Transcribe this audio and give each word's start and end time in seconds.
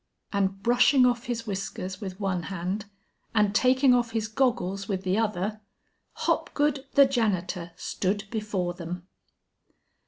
And 0.33 0.63
brushing 0.63 1.05
off 1.05 1.25
his 1.25 1.45
whiskers 1.45 2.01
with 2.01 2.19
one 2.19 2.41
hand 2.49 2.85
and 3.35 3.53
taking 3.53 3.93
off 3.93 4.13
his 4.13 4.27
goggles 4.27 4.87
with 4.87 5.03
the 5.03 5.15
other, 5.19 5.61
Hopgood, 6.25 6.87
the 6.95 7.05
janitor, 7.05 7.69
stood 7.75 8.23
before 8.31 8.73
them! 8.73 9.05